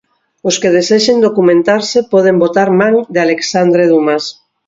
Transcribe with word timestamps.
Os 0.49 0.55
que 0.61 0.73
desexen 0.77 1.17
documentarse 1.27 1.99
poden 2.13 2.35
botar 2.43 2.69
man 2.79 2.93
de 3.13 3.19
Alexandre 3.25 3.83
Dumas. 3.91 4.23